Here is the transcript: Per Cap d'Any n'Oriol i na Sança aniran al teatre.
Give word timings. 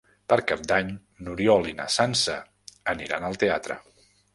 Per 0.31 0.37
Cap 0.51 0.63
d'Any 0.71 0.89
n'Oriol 1.27 1.71
i 1.75 1.77
na 1.83 1.87
Sança 1.99 2.41
aniran 2.97 3.33
al 3.33 3.43
teatre. 3.47 3.83